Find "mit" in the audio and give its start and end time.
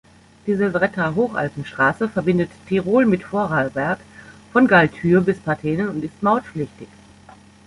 3.05-3.21